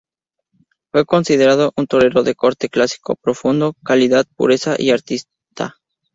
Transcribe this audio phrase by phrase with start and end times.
[0.91, 5.75] Fue considerado un torero de corte clásico, profundo, calidad, pureza y artista.